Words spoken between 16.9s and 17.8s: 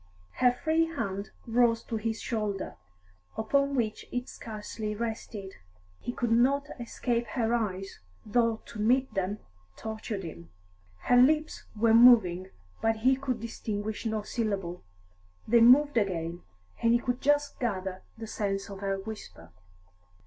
he could just